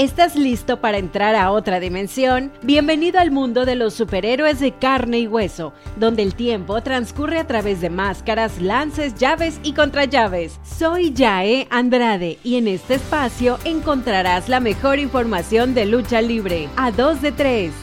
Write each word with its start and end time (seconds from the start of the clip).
¿Estás 0.00 0.34
listo 0.34 0.80
para 0.80 0.96
entrar 0.96 1.34
a 1.34 1.50
otra 1.50 1.78
dimensión? 1.78 2.50
Bienvenido 2.62 3.20
al 3.20 3.30
mundo 3.30 3.66
de 3.66 3.74
los 3.74 3.92
superhéroes 3.92 4.58
de 4.58 4.72
carne 4.72 5.18
y 5.18 5.26
hueso, 5.26 5.74
donde 5.96 6.22
el 6.22 6.34
tiempo 6.34 6.82
transcurre 6.82 7.38
a 7.38 7.46
través 7.46 7.82
de 7.82 7.90
máscaras, 7.90 8.62
lances, 8.62 9.14
llaves 9.16 9.60
y 9.62 9.74
contrallaves. 9.74 10.58
Soy 10.64 11.12
Jae 11.14 11.66
Andrade 11.68 12.38
y 12.42 12.56
en 12.56 12.68
este 12.68 12.94
espacio 12.94 13.58
encontrarás 13.66 14.48
la 14.48 14.60
mejor 14.60 14.98
información 14.98 15.74
de 15.74 15.84
lucha 15.84 16.22
libre. 16.22 16.70
A 16.78 16.92
dos 16.92 17.20
de 17.20 17.32
tres. 17.32 17.74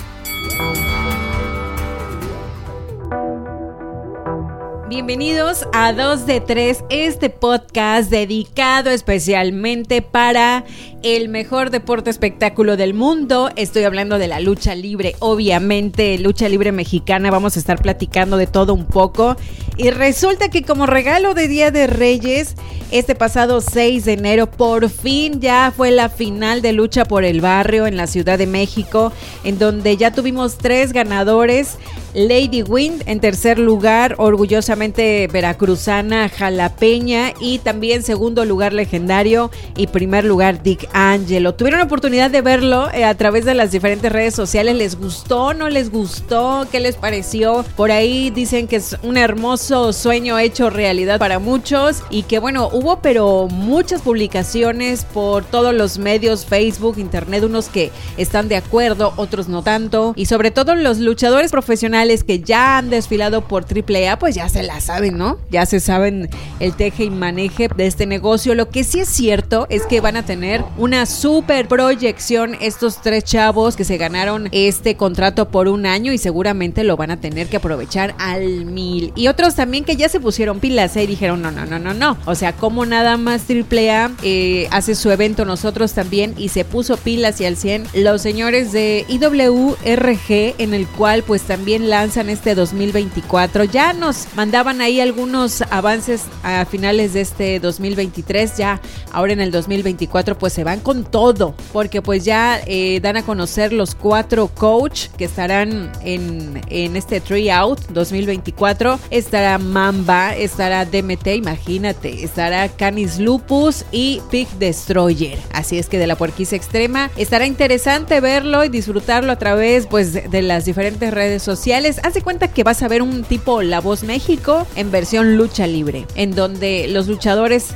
Bienvenidos 4.89 5.67
a 5.73 5.91
2 5.91 6.25
de 6.25 6.39
3, 6.39 6.85
este 6.89 7.29
podcast 7.29 8.09
dedicado 8.09 8.89
especialmente 8.89 10.01
para 10.01 10.63
el 11.03 11.29
mejor 11.29 11.69
deporte 11.69 12.09
espectáculo 12.09 12.77
del 12.77 12.93
mundo. 12.93 13.49
Estoy 13.55 13.83
hablando 13.83 14.17
de 14.17 14.27
la 14.27 14.39
lucha 14.39 14.75
libre, 14.75 15.15
obviamente, 15.19 16.17
lucha 16.17 16.49
libre 16.49 16.71
mexicana. 16.71 17.31
Vamos 17.31 17.55
a 17.55 17.59
estar 17.59 17.81
platicando 17.81 18.37
de 18.37 18.47
todo 18.47 18.73
un 18.73 18.85
poco. 18.85 19.35
Y 19.77 19.91
resulta 19.91 20.49
que 20.49 20.63
como 20.63 20.85
regalo 20.87 21.33
de 21.33 21.47
Día 21.47 21.69
de 21.69 21.87
Reyes, 21.87 22.55
este 22.89 23.15
pasado 23.15 23.61
6 23.61 24.05
de 24.05 24.13
enero, 24.13 24.49
por 24.49 24.89
fin 24.89 25.39
ya 25.39 25.71
fue 25.75 25.91
la 25.91 26.09
final 26.09 26.61
de 26.61 26.73
lucha 26.73 27.05
por 27.05 27.25
el 27.25 27.41
barrio 27.41 27.85
en 27.85 27.95
la 27.95 28.07
Ciudad 28.07 28.37
de 28.37 28.47
México, 28.47 29.11
en 29.43 29.59
donde 29.59 29.97
ya 29.97 30.11
tuvimos 30.11 30.57
tres 30.57 30.93
ganadores. 30.93 31.77
Lady 32.13 32.63
Wind 32.63 33.03
en 33.05 33.19
tercer 33.19 33.59
lugar, 33.59 34.15
orgullosamente 34.17 35.27
veracruzana, 35.31 36.29
jalapeña 36.29 37.33
y 37.39 37.59
también 37.59 38.01
segundo 38.01 38.43
lugar 38.43 38.73
legendario 38.73 39.51
y 39.75 39.85
primer 39.85 40.25
lugar 40.25 40.63
Dick 40.63 40.86
Angelo. 40.93 41.53
Tuvieron 41.53 41.81
oportunidad 41.81 42.31
de 42.31 42.41
verlo 42.41 42.91
eh, 42.93 43.05
a 43.05 43.15
través 43.15 43.45
de 43.45 43.53
las 43.53 43.71
diferentes 43.71 44.11
redes 44.11 44.35
sociales. 44.35 44.75
¿Les 44.75 44.97
gustó? 44.97 45.53
¿No 45.53 45.69
les 45.69 45.91
gustó? 45.91 46.67
¿Qué 46.71 46.79
les 46.79 46.95
pareció? 46.95 47.65
Por 47.75 47.91
ahí 47.91 48.29
dicen 48.29 48.67
que 48.67 48.77
es 48.77 48.97
un 49.03 49.17
hermoso 49.17 49.93
sueño 49.93 50.39
hecho 50.39 50.69
realidad 50.69 51.19
para 51.19 51.39
muchos 51.39 52.03
y 52.09 52.23
que 52.23 52.39
bueno, 52.39 52.69
hubo 52.71 52.99
pero 53.01 53.47
muchas 53.49 54.01
publicaciones 54.01 55.05
por 55.05 55.43
todos 55.43 55.73
los 55.73 55.97
medios, 55.97 56.45
Facebook, 56.45 56.97
Internet, 56.97 57.43
unos 57.43 57.69
que 57.69 57.91
están 58.17 58.47
de 58.47 58.55
acuerdo, 58.55 59.13
otros 59.17 59.47
no 59.47 59.63
tanto 59.63 60.13
y 60.15 60.25
sobre 60.25 60.51
todo 60.51 60.75
los 60.75 60.99
luchadores 60.99 61.51
profesionales 61.51 62.23
que 62.23 62.39
ya 62.39 62.77
han 62.77 62.89
desfilado 62.89 63.47
por 63.47 63.65
AAA, 63.65 64.19
pues 64.19 64.35
ya 64.35 64.49
se 64.49 64.63
la 64.63 64.79
saben, 64.81 65.17
¿no? 65.17 65.37
Ya 65.49 65.65
se 65.65 65.79
saben 65.79 66.29
el 66.59 66.75
teje 66.75 67.05
y 67.05 67.09
maneje 67.09 67.69
de 67.75 67.87
este 67.87 68.05
negocio. 68.05 68.55
Lo 68.55 68.69
que 68.69 68.83
sí 68.83 68.99
es 68.99 69.09
cierto 69.09 69.67
es 69.69 69.85
que 69.85 70.01
van 70.01 70.17
a 70.17 70.23
tener 70.23 70.63
una 70.77 71.05
super 71.05 71.67
proyección 71.67 72.55
estos 72.61 73.01
tres 73.01 73.23
chavos 73.23 73.75
que 73.75 73.83
se 73.83 73.97
ganaron 73.97 74.49
este 74.51 74.95
contrato 74.95 75.49
por 75.49 75.67
un 75.67 75.85
año 75.85 76.13
y 76.13 76.17
seguramente 76.17 76.83
lo 76.83 76.97
van 76.97 77.11
a 77.11 77.17
tener 77.17 77.47
que 77.47 77.57
aprovechar 77.57 78.15
al 78.19 78.65
mil. 78.65 79.11
Y 79.15 79.27
otros 79.27 79.55
también 79.55 79.83
que 79.83 79.95
ya 79.95 80.09
se 80.09 80.19
pusieron 80.19 80.59
pilas 80.59 80.95
¿eh? 80.95 81.03
y 81.03 81.07
dijeron, 81.07 81.41
no, 81.41 81.51
no, 81.51 81.65
no, 81.65 81.79
no, 81.79 81.93
no. 81.93 82.17
O 82.25 82.35
sea, 82.35 82.53
como 82.53 82.85
nada 82.85 83.17
más 83.17 83.43
AAA 83.49 84.11
eh, 84.23 84.67
hace 84.71 84.95
su 84.95 85.11
evento 85.11 85.45
nosotros 85.45 85.93
también 85.93 86.33
y 86.37 86.49
se 86.49 86.65
puso 86.65 86.97
pilas 86.97 87.41
y 87.41 87.45
al 87.45 87.57
100 87.57 87.87
los 87.95 88.21
señores 88.21 88.71
de 88.71 89.05
IWRG 89.07 90.55
en 90.57 90.73
el 90.73 90.87
cual 90.87 91.23
pues 91.23 91.43
también 91.43 91.89
lanzan 91.89 92.29
este 92.29 92.55
2024. 92.55 93.63
Ya 93.65 93.93
nos 93.93 94.27
mandaban 94.35 94.81
ahí 94.81 95.01
algunos 95.01 95.63
avances 95.71 96.23
a 96.43 96.65
finales 96.65 97.13
de 97.13 97.21
este 97.21 97.59
2023. 97.59 98.57
Ya 98.57 98.81
ahora 99.11 99.33
en 99.33 99.39
el 99.39 99.51
2024 99.51 100.37
pues 100.37 100.53
se 100.53 100.63
van 100.67 100.81
con 100.81 101.05
todo. 101.05 101.55
Porque 101.71 102.01
pues 102.01 102.25
ya 102.25 102.59
eh, 102.67 102.99
dan 102.99 103.15
a 103.15 103.23
conocer 103.23 103.71
los 103.71 103.95
cuatro 103.95 104.49
coach 104.49 105.07
que 105.17 105.23
estarán 105.23 105.93
en, 106.03 106.61
en 106.69 106.97
este 106.97 107.21
Out 107.51 107.87
2024. 107.89 108.99
Estará 109.09 109.59
Mamba, 109.59 110.35
estará 110.35 110.83
DMT, 110.83 111.27
imagínate. 111.27 112.21
Estará 112.21 112.67
Canis 112.67 113.17
Lupus 113.17 113.85
y 113.93 114.21
Pig 114.29 114.49
Destroyer. 114.59 115.39
Así 115.53 115.79
es 115.79 115.87
que 115.87 115.99
de 115.99 116.07
la 116.07 116.17
puerquisa 116.17 116.57
extrema 116.57 117.11
estará 117.15 117.45
interesante 117.45 118.19
verlo 118.19 118.65
y 118.65 118.69
disfrutarlo 118.69 119.31
a 119.31 119.37
través 119.37 119.87
pues 119.87 120.29
de 120.29 120.41
las 120.41 120.65
diferentes 120.65 121.13
redes 121.13 121.43
sociales 121.43 122.01
hace 122.03 122.21
cuenta 122.21 122.49
que 122.49 122.63
vas 122.63 122.83
a 122.83 122.89
ver 122.89 123.01
un 123.01 123.23
tipo 123.23 123.61
La 123.61 123.79
Voz 123.79 124.03
México 124.03 124.67
en 124.75 124.91
versión 124.91 125.37
lucha 125.37 125.65
libre, 125.65 126.05
en 126.15 126.35
donde 126.35 126.87
los 126.89 127.07
luchadores 127.07 127.67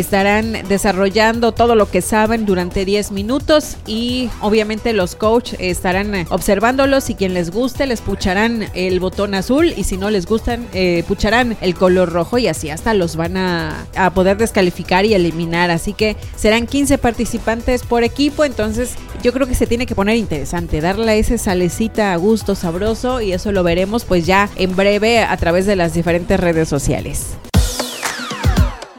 estarán 0.00 0.52
desarrollando 0.68 1.52
todo 1.52 1.74
lo 1.74 1.90
que 1.90 2.02
saben 2.02 2.46
durante 2.46 2.84
10 2.84 3.12
minutos 3.12 3.76
y 3.86 4.30
obviamente 4.40 4.92
los 4.92 5.14
coach 5.14 5.54
estarán 5.58 6.26
observándolos 6.30 7.10
y 7.10 7.14
quien 7.14 7.34
les 7.34 7.50
guste 7.50 7.86
les 7.86 8.00
pucharán 8.00 8.68
el 8.74 9.00
botón 9.00 9.34
azul 9.34 9.72
y 9.76 9.84
si 9.84 9.96
no 9.96 10.10
les 10.10 10.26
gustan 10.26 10.66
eh, 10.72 11.04
pucharán 11.08 11.56
el 11.60 11.74
color 11.74 12.12
rojo 12.12 12.38
y 12.38 12.46
así 12.46 12.70
hasta 12.70 12.94
los 12.94 13.16
van 13.16 13.36
a, 13.36 13.86
a 13.96 14.10
poder 14.14 14.36
descalificar 14.36 15.04
y 15.04 15.14
eliminar 15.14 15.70
así 15.70 15.92
que 15.92 16.16
serán 16.36 16.66
15 16.66 16.98
participantes 16.98 17.82
por 17.82 18.04
equipo 18.04 18.44
entonces 18.44 18.94
yo 19.22 19.32
creo 19.32 19.46
que 19.46 19.54
se 19.54 19.66
tiene 19.66 19.86
que 19.86 19.94
poner 19.94 20.16
interesante 20.16 20.80
darle 20.80 21.18
ese 21.18 21.38
salecita 21.38 22.12
a 22.12 22.16
gusto 22.16 22.54
sabroso 22.54 23.20
y 23.20 23.32
eso 23.32 23.52
lo 23.52 23.62
veremos 23.62 24.04
pues 24.04 24.26
ya 24.26 24.48
en 24.56 24.76
breve 24.76 25.20
a 25.20 25.36
través 25.36 25.66
de 25.66 25.76
las 25.76 25.94
diferentes 25.94 26.38
redes 26.38 26.68
sociales. 26.68 27.38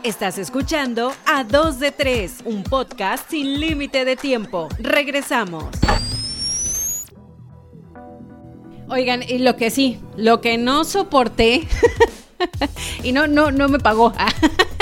Estás 0.03 0.37
escuchando 0.37 1.11
a 1.25 1.43
2 1.43 1.77
de 1.77 1.91
3, 1.91 2.43
un 2.45 2.63
podcast 2.63 3.29
sin 3.29 3.59
límite 3.59 4.05
de 4.05 4.15
tiempo. 4.15 4.69
Regresamos. 4.79 5.65
Oigan, 8.87 9.23
y 9.23 9.39
lo 9.39 9.57
que 9.57 9.69
sí, 9.69 9.99
lo 10.15 10.39
que 10.39 10.57
no 10.57 10.85
soporté 10.85 11.67
y 13.03 13.11
no 13.11 13.27
no 13.27 13.51
no 13.51 13.67
me 13.67 13.79
pagó. 13.79 14.13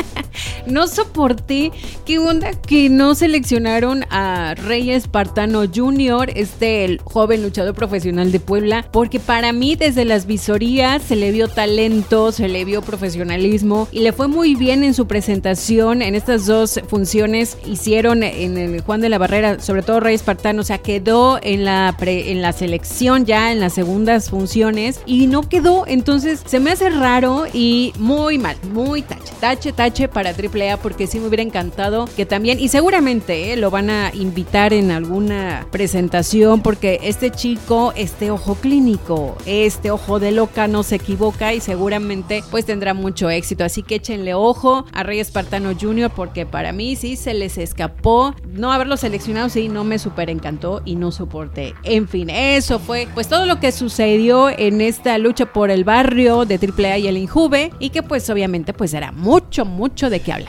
no 0.67 0.88
soporté 0.88 1.72
qué 2.05 2.19
onda 2.19 2.51
que 2.51 2.89
no 2.89 3.16
seleccionaron 3.16 4.05
a 4.09 4.55
Rey 4.55 4.91
Espartano 4.91 5.63
Jr., 5.73 6.31
este 6.35 6.85
el 6.85 7.00
joven 7.03 7.44
luchador 7.44 7.73
profesional 7.73 8.31
de 8.31 8.39
Puebla, 8.39 8.88
porque 8.91 9.19
para 9.19 9.53
mí 9.53 9.75
desde 9.75 10.05
las 10.05 10.25
visorías 10.25 11.01
se 11.01 11.16
le 11.16 11.31
vio 11.31 11.47
talento, 11.47 12.31
se 12.31 12.47
le 12.47 12.66
vio 12.66 12.81
profesionalismo 12.81 13.88
y 13.91 14.01
le 14.01 14.13
fue 14.13 14.28
muy 14.28 14.55
bien 14.55 14.83
en 14.83 14.94
su 14.94 15.07
presentación 15.07 16.01
en 16.01 16.16
estas 16.16 16.45
dos 16.45 16.79
funciones 16.88 17.57
hicieron 17.66 18.23
en 18.23 18.79
Juan 18.81 19.01
de 19.01 19.09
la 19.09 19.17
Barrera, 19.17 19.59
sobre 19.59 19.81
todo 19.81 19.99
Rey 19.99 20.16
Espartano, 20.16 20.61
o 20.61 20.66
sea, 20.66 20.79
quedó 20.79 21.39
en 21.41 21.66
la 21.66 21.95
en 21.99 22.41
la 22.41 22.53
selección 22.53 23.25
ya 23.25 23.51
en 23.51 23.59
las 23.59 23.73
segundas 23.73 24.29
funciones 24.29 25.01
y 25.05 25.28
no 25.28 25.41
quedó, 25.41 25.85
entonces 25.88 26.41
se 26.45 26.59
me 26.59 26.72
hace 26.72 26.89
raro 26.89 27.45
y 27.51 27.94
muy 27.97 28.38
mal, 28.38 28.55
muy 28.72 29.01
tache, 29.01 29.34
tache, 29.39 29.72
tache 29.72 30.07
para 30.07 30.34
Porque 30.81 31.07
sí 31.07 31.19
me 31.19 31.28
hubiera 31.28 31.44
encantado 31.44 32.09
que 32.16 32.25
también, 32.25 32.59
y 32.59 32.69
seguramente 32.69 33.53
eh, 33.53 33.57
lo 33.57 33.69
van 33.69 33.90
a 33.90 34.12
invitar 34.13 34.73
en 34.73 34.91
alguna 34.91 35.68
presentación 35.72 36.62
porque 36.62 37.00
este 37.03 37.29
chico, 37.29 37.94
este 37.95 38.31
ojo 38.31 38.56
clínico, 38.56 39.38
este 39.46 39.91
ojo 39.91 40.19
de 40.19 40.31
loca 40.31 40.67
no 40.67 40.84
se 40.84 40.96
equivoca 40.96 41.53
y 41.53 41.59
seguramente 41.59 42.44
pues 42.50 42.66
tendrá 42.66 42.94
mucho 42.94 43.29
éxito. 43.29 43.63
Así 43.63 43.84
que 43.84 43.96
échenle 43.96 44.34
ojo 44.34 44.85
a 44.94 45.03
Rey 45.03 45.19
Espartano 45.19 45.72
Jr. 45.79 46.09
porque 46.09 46.46
para 46.46 46.72
mí 46.72 46.96
sí 46.96 47.16
se 47.16 47.34
les 47.34 47.57
escapó 47.57 48.34
no 48.51 48.72
haberlo 48.72 48.97
seleccionado, 48.97 49.50
sí, 49.50 49.69
no 49.69 49.84
me 49.84 50.00
super 50.00 50.29
encantó 50.29 50.81
y 50.85 50.96
no 50.96 51.12
soporté. 51.12 51.75
En 51.84 52.07
fin, 52.07 52.29
eso 52.29 52.79
fue 52.79 53.07
pues 53.13 53.28
todo 53.28 53.46
lo 53.46 53.59
que 53.59 53.72
sucedió 53.72 54.50
en 54.50 54.81
esta 54.81 55.17
lucha 55.17 55.46
por 55.46 55.69
el 55.69 55.84
barrio 55.84 56.46
de 56.46 56.56
AAA 56.56 56.97
y 56.97 57.07
el 57.07 57.17
Injuve 57.17 57.72
y 57.79 57.90
que 57.90 58.03
pues 58.03 58.29
obviamente 58.29 58.73
pues 58.73 58.94
era 58.94 59.12
mucho, 59.12 59.66
mucho 59.66 60.09
de 60.09 60.19
qué 60.19 60.34
hablar. 60.34 60.47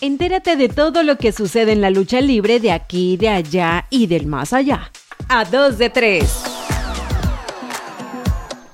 Entérate 0.00 0.56
de 0.56 0.68
todo 0.68 1.02
lo 1.02 1.18
que 1.18 1.32
sucede 1.32 1.72
en 1.72 1.80
la 1.80 1.90
lucha 1.90 2.20
libre 2.20 2.60
de 2.60 2.70
aquí, 2.70 3.16
de 3.16 3.28
allá 3.28 3.86
y 3.90 4.06
del 4.06 4.26
más 4.26 4.52
allá. 4.52 4.92
A 5.28 5.44
dos 5.44 5.76
de 5.78 5.90
tres. 5.90 6.57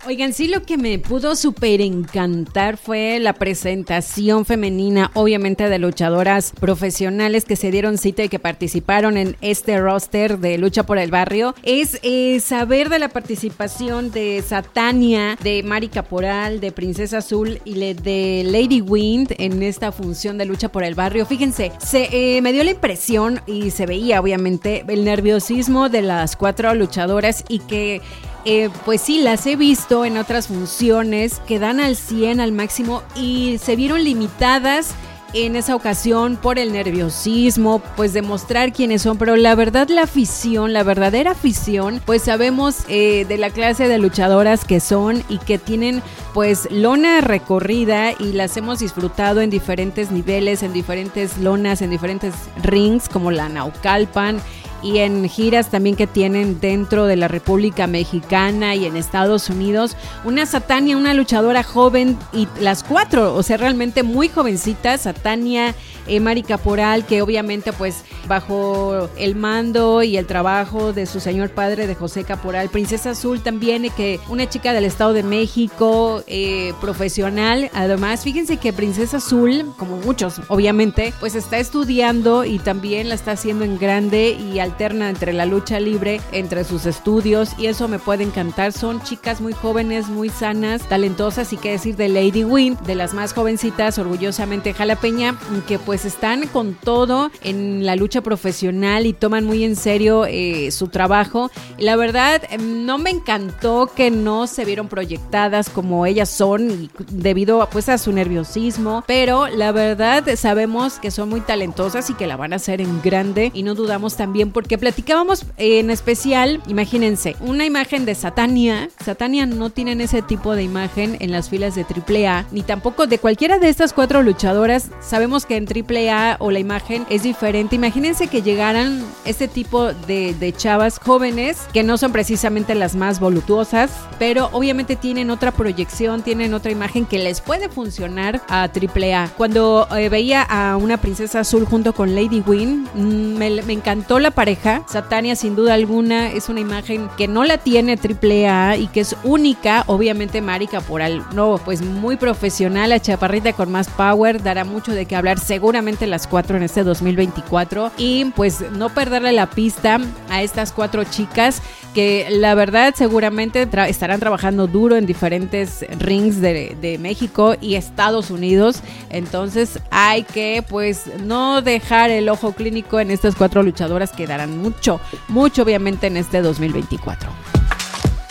Oigan, 0.07 0.35
sí, 0.35 0.49
lo 0.49 0.63
que 0.65 0.77
me 0.77 0.99
pudo 0.99 1.35
súper 1.35 1.81
encantar 1.81 2.77
fue 2.77 3.19
la 3.21 3.33
presentación 3.33 4.45
femenina, 4.45 5.11
obviamente 5.15 5.71
de 5.71 5.79
luchadoras 5.79 6.53
profesionales 6.61 7.47
que 7.47 7.57
se 7.57 7.71
dieron 7.71 7.97
cita 7.97 8.23
y 8.23 8.29
que 8.29 8.39
participaron 8.39 9.17
en 9.17 9.35
este 9.41 9.81
roster 9.81 10.41
de 10.41 10.59
lucha 10.59 10.83
por 10.85 10.99
el 10.99 11.11
barrio. 11.11 11.55
Es 11.63 12.01
eh, 12.03 12.39
saber 12.41 12.91
de 12.91 12.99
la 12.99 13.09
participación 13.09 14.11
de 14.11 14.45
Satania, 14.47 15.39
de 15.43 15.63
Mari 15.63 15.89
Caporal, 15.89 16.61
de 16.61 16.71
Princesa 16.71 17.19
Azul 17.19 17.61
y 17.65 17.95
de 17.95 18.43
Lady 18.45 18.83
Wind 18.83 19.35
en 19.39 19.63
esta 19.63 19.91
función 19.91 20.37
de 20.37 20.45
lucha 20.45 20.71
por 20.71 20.85
el 20.85 20.95
barrio. 20.95 21.25
Fíjense, 21.25 21.73
se 21.79 22.11
eh, 22.13 22.43
me 22.43 22.53
dio 22.53 22.63
la 22.63 22.73
impresión 22.73 23.41
y 23.47 23.71
se 23.71 23.87
veía 23.87 24.21
obviamente 24.21 24.85
el 24.87 25.07
nerviosismo 25.07 25.89
de 25.89 26.03
las 26.03 26.37
cuatro 26.37 26.75
luchadoras 26.75 27.43
y 27.49 27.61
que 27.61 28.03
eh, 28.45 28.71
pues 28.85 29.01
sí, 29.01 29.21
las 29.21 29.47
he 29.47 29.57
visto 29.57 30.05
en 30.05 30.19
otras 30.19 30.49
funciones 30.49 31.41
que 31.47 31.59
dan 31.59 31.81
al 31.81 31.97
100 31.97 32.41
al 32.41 32.53
máximo 32.53 33.03
y 33.17 33.59
se 33.59 33.77
vieron 33.77 34.05
limitadas 34.05 34.95
en 35.35 35.57
esa 35.57 35.75
ocasión 35.75 36.37
por 36.37 36.59
el 36.59 36.73
nerviosismo, 36.73 37.83
pues 37.97 38.13
demostrar 38.13 38.73
quiénes 38.73 39.03
son, 39.03 39.19
pero 39.19 39.35
la 39.37 39.57
verdad 39.57 39.89
la 39.89 40.03
afición, 40.03 40.73
la 40.73 40.85
verdadera 40.85 41.33
afición, 41.33 42.01
pues 42.05 42.23
sabemos 42.23 42.85
eh, 42.89 43.25
de 43.29 43.37
la 43.37 43.51
clase 43.51 43.89
de 43.89 43.99
luchadoras 43.99 44.65
que 44.65 44.79
son 44.79 45.25
y 45.29 45.39
que 45.39 45.59
tienen 45.59 46.03
pues 46.35 46.69
lona 46.71 47.21
recorrida 47.21 48.13
y 48.13 48.33
las 48.33 48.57
hemos 48.57 48.79
disfrutado 48.79 49.41
en 49.41 49.51
diferentes 49.51 50.13
niveles, 50.13 50.63
en 50.63 50.73
diferentes 50.73 51.37
lonas, 51.39 51.83
en 51.83 51.91
diferentes 51.91 52.35
rings 52.63 53.09
como 53.09 53.33
la 53.33 53.49
Naucalpan 53.49 54.41
y 54.85 54.99
en 54.99 55.29
giras 55.29 55.71
también 55.71 55.97
que 55.97 56.07
tienen 56.07 56.61
dentro 56.61 57.07
de 57.07 57.17
la 57.17 57.27
República 57.27 57.87
Mexicana 57.87 58.75
y 58.75 58.85
en 58.85 58.97
Estados 58.97 59.49
Unidos. 59.49 59.97
Una 60.25 60.45
Satania, 60.45 60.99
una 60.99 61.15
luchadora 61.15 61.63
joven 61.63 62.19
y 62.35 62.47
las 62.61 62.85
cuatro, 62.85 63.35
o 63.35 63.43
sea, 63.43 63.57
realmente 63.57 64.03
muy 64.03 64.29
jovencitas, 64.29 65.01
Satania, 65.01 65.75
eh, 66.07 66.21
Mari 66.21 66.43
Caporal, 66.43 67.07
que 67.07 67.23
obviamente 67.23 67.73
pues 67.73 68.05
bajo 68.29 69.09
el 69.17 69.35
mando 69.35 70.03
y 70.03 70.17
el 70.19 70.27
trabajo 70.27 70.93
de 70.93 71.07
su 71.07 71.21
señor 71.21 71.51
padre 71.51 71.87
de 71.87 71.95
José 71.95 72.25
Caporal, 72.25 72.69
Princesa 72.69 73.11
Azul 73.11 73.43
también, 73.43 73.89
que 73.97 74.21
una 74.29 74.49
chica 74.49 74.73
del 74.73 74.85
Estado 74.85 75.13
de 75.13 75.23
México, 75.23 76.23
eh, 76.27 76.75
profesional, 76.81 77.71
además, 77.73 78.23
fíjense 78.23 78.59
que 78.59 78.73
Princesa 78.73 79.17
Azul, 79.17 79.73
como 79.79 79.97
muchos 79.97 80.41
obviamente, 80.49 81.15
pues 81.21 81.35
está 81.35 81.59
estudiando 81.59 82.45
y 82.45 82.59
también 82.59 83.09
la 83.09 83.15
está 83.15 83.33
haciendo 83.33 83.65
en 83.65 83.79
grande 83.79 84.31
y 84.31 84.59
al 84.59 84.75
alterna 84.75 85.09
entre 85.09 85.33
la 85.33 85.47
lucha 85.47 85.79
libre, 85.79 86.21
entre 86.33 86.65
sus 86.65 86.85
estudios 86.85 87.51
y 87.59 87.67
eso 87.67 87.87
me 87.87 88.01
puede 88.01 88.25
encantar. 88.25 88.73
Son 88.73 89.01
chicas 89.05 89.41
muy 89.41 89.53
jóvenes, 89.53 90.09
muy 90.09 90.31
sanas, 90.31 90.83
talentosas 90.89 91.53
y 91.53 91.57
qué 91.57 91.71
decir 91.71 91.95
de 91.95 92.09
Lady 92.09 92.43
Win, 92.43 92.77
de 92.85 92.97
las 92.97 93.15
más 93.15 93.33
jovencitas, 93.33 94.01
orgullosamente 94.01 94.75
jalapeña, 94.75 95.39
que 95.69 95.79
pues 95.79 96.05
están 96.05 96.49
con 96.49 96.75
todo 96.75 97.31
en 97.45 97.87
la 97.87 97.95
lucha 97.95 98.14
profesional 98.23 99.07
y 99.07 99.13
toman 99.13 99.45
muy 99.45 99.65
en 99.65 99.77
serio 99.77 100.27
eh, 100.27 100.71
su 100.73 100.89
trabajo. 100.89 101.51
La 101.79 101.95
verdad, 101.95 102.43
no 102.59 102.99
me 102.99 103.11
encantó 103.11 103.91
que 103.95 104.11
no 104.11 104.47
se 104.49 104.65
vieron 104.65 104.89
proyectadas 104.89 105.71
como 105.71 106.05
ellas 106.05 106.29
son 106.29 106.91
debido 107.11 107.69
pues 107.71 107.89
a 107.89 107.99
su 107.99 108.13
nerviosismo, 108.13 109.05
pero 109.07 109.47
la 109.47 109.71
verdad 109.71 110.25
sabemos 110.37 110.99
que 110.99 111.13
son 111.13 111.29
muy 111.29 111.41
talentosas 111.41 112.11
y 112.11 112.15
que 112.15 112.27
la 112.27 112.37
van 112.37 112.53
a 112.53 112.57
hacer 112.57 112.81
en 112.81 113.01
grande 113.03 113.53
y 113.55 113.63
no 113.63 113.75
dudamos 113.75 114.17
también 114.17 114.51
por 114.51 114.65
porque 114.65 114.79
platicábamos 114.79 115.45
en 115.59 115.91
especial, 115.91 116.63
imagínense, 116.67 117.37
una 117.41 117.67
imagen 117.67 118.07
de 118.07 118.15
Satania. 118.15 118.89
Satania 119.05 119.45
no 119.45 119.69
tienen 119.69 120.01
ese 120.01 120.23
tipo 120.23 120.57
de 120.57 120.63
imagen 120.63 121.19
en 121.21 121.33
las 121.33 121.51
filas 121.51 121.75
de 121.75 121.85
AAA, 121.85 122.47
ni 122.51 122.63
tampoco 122.63 123.07
de 123.07 123.19
cualquiera 123.19 123.59
de 123.59 123.69
estas 123.69 123.93
cuatro 123.93 124.23
luchadoras. 124.23 124.89
Sabemos 125.03 125.45
que 125.45 125.59
en 125.59 125.67
AAA 125.69 126.39
o 126.39 126.51
la 126.51 126.61
imagen 126.61 127.05
es 127.11 127.25
diferente. 127.25 127.77
Imagínense 127.77 128.04
que 128.05 128.43
llegaran 128.43 129.03
este 129.25 129.49
tipo 129.49 129.95
de, 129.95 130.35
de 130.35 130.53
chavas 130.53 130.99
jóvenes 130.99 131.63
que 131.73 131.83
no 131.83 131.97
son 131.97 132.13
precisamente 132.13 132.75
las 132.75 132.95
más 132.95 133.19
voluptuosas, 133.19 133.91
pero 134.19 134.51
obviamente 134.53 134.95
tienen 134.95 135.31
otra 135.31 135.53
proyección, 135.53 136.21
tienen 136.21 136.53
otra 136.53 136.71
imagen 136.71 137.07
que 137.07 137.19
les 137.19 137.41
puede 137.41 137.71
funcionar 137.71 138.43
a 138.51 138.65
AAA. 138.65 139.31
Cuando 139.39 139.89
eh, 139.97 140.11
veía 140.11 140.43
a 140.43 140.77
una 140.77 140.99
princesa 140.99 141.41
azul 141.41 141.65
junto 141.65 141.95
con 141.95 142.15
Lady 142.15 142.43
Win, 142.47 142.87
mm, 142.95 143.39
me, 143.39 143.63
me 143.63 143.73
encantó 143.73 144.19
la 144.19 144.33
pareja 144.33 144.85
Satania 144.87 145.35
sin 145.35 145.57
duda 145.57 145.73
alguna 145.73 146.31
es 146.31 146.51
una 146.51 146.61
imagen 146.61 147.09
que 147.17 147.27
no 147.27 147.43
la 147.43 147.57
tiene 147.57 147.97
AAA 147.97 148.77
y 148.77 148.89
que 148.89 149.01
es 149.01 149.17
única, 149.25 149.85
obviamente 149.87 150.43
Mari 150.43 150.67
Caporal, 150.67 151.25
no, 151.33 151.59
pues 151.65 151.81
muy 151.81 152.17
profesional, 152.17 152.91
la 152.91 153.01
chaparrita 153.01 153.55
con 153.55 153.73
más 153.73 153.89
power, 153.89 154.43
dará 154.43 154.65
mucho 154.65 154.93
de 154.93 155.07
qué 155.07 155.17
hablar 155.17 155.39
seguramente 155.39 156.07
las 156.07 156.27
cuatro 156.27 156.59
en 156.59 156.65
este 156.65 156.85
2024 156.85 157.94
y 157.97 158.27
pues 158.27 158.61
no 158.73 158.89
perderle 158.89 159.33
la 159.33 159.51
pista 159.51 160.01
a 160.31 160.43
estas 160.43 160.73
cuatro 160.73 161.05
chicas 161.05 161.63
que 161.95 162.27
la 162.29 162.55
verdad 162.55 162.93
seguramente 162.97 163.69
estarán 163.89 164.19
trabajando 164.19 164.67
duro 164.67 164.97
en 164.97 165.07
diferentes 165.07 165.87
rings 165.99 166.41
de, 166.41 166.99
México 167.01 167.55
y 167.61 167.75
Estados 167.77 168.31
Unidos, 168.31 168.81
entonces 169.11 169.79
hay 169.91 170.25
que 170.25 170.65
pues 170.69 171.07
no 171.21 171.63
dejar 171.63 172.11
el 172.11 172.29
ojo 172.29 172.53
clínico 172.53 173.01
en 173.01 173.11
estas 173.11 173.35
cuatro 173.35 173.63
luchadoras 173.63 174.13
que 174.13 174.27
darán 174.27 174.59
mucho, 174.59 175.01
mucho 175.29 175.63
obviamente 175.63 176.07
en 176.07 176.17
este 176.17 176.43
2024. 176.43 177.31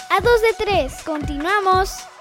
A 0.09 0.21
dos 0.21 0.42
de 0.42 0.66
tres, 0.66 0.94
continuamos. 1.04 2.12